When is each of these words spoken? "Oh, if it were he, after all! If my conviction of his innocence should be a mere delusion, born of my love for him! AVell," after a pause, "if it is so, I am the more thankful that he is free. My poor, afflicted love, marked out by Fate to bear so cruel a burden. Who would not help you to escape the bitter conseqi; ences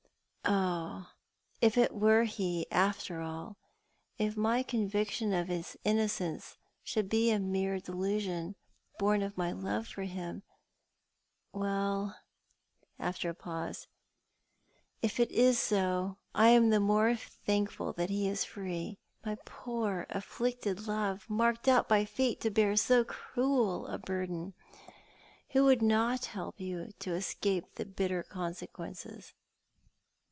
"Oh, 0.53 1.09
if 1.61 1.77
it 1.77 1.93
were 1.93 2.23
he, 2.23 2.69
after 2.71 3.21
all! 3.21 3.57
If 4.17 4.35
my 4.35 4.63
conviction 4.63 5.31
of 5.33 5.47
his 5.47 5.77
innocence 5.85 6.57
should 6.83 7.07
be 7.07 7.29
a 7.31 7.39
mere 7.39 7.79
delusion, 7.79 8.55
born 8.97 9.21
of 9.21 9.37
my 9.37 9.51
love 9.53 9.87
for 9.87 10.01
him! 10.03 10.41
AVell," 11.53 12.15
after 12.99 13.29
a 13.29 13.35
pause, 13.35 13.87
"if 15.03 15.19
it 15.21 15.29
is 15.31 15.57
so, 15.59 16.17
I 16.33 16.49
am 16.49 16.69
the 16.71 16.79
more 16.81 17.15
thankful 17.15 17.93
that 17.93 18.09
he 18.09 18.27
is 18.27 18.43
free. 18.43 18.97
My 19.23 19.35
poor, 19.45 20.05
afflicted 20.09 20.85
love, 20.87 21.29
marked 21.29 21.67
out 21.69 21.87
by 21.87 22.03
Fate 22.05 22.41
to 22.41 22.49
bear 22.49 22.75
so 22.75 23.03
cruel 23.05 23.85
a 23.87 23.99
burden. 23.99 24.53
Who 25.51 25.63
would 25.65 25.83
not 25.83 26.25
help 26.25 26.59
you 26.59 26.91
to 26.99 27.13
escape 27.13 27.75
the 27.75 27.85
bitter 27.85 28.23
conseqi; 28.23 28.73
ences 28.87 29.33